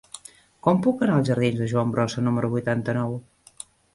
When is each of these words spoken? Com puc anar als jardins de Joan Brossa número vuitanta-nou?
Com 0.67 0.79
puc 0.87 1.03
anar 1.07 1.17
als 1.19 1.29
jardins 1.31 1.61
de 1.63 1.67
Joan 1.75 1.93
Brossa 1.97 2.25
número 2.29 2.51
vuitanta-nou? 2.57 3.17